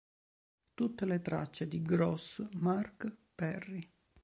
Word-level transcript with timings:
Tutte 0.73 1.05
le 1.05 1.21
tracce 1.21 1.67
di 1.67 1.79
Gross, 1.83 2.49
Mark, 2.53 3.15
Perri. 3.35 3.87